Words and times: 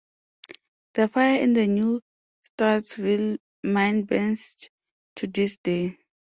The 0.95 1.09
fire 1.09 1.39
in 1.39 1.53
the 1.53 1.67
New 1.67 2.01
Straitsville 2.57 3.37
mine 3.63 4.01
burns 4.05 4.55
to 5.17 5.27
this 5.27 5.57
day. 5.57 5.99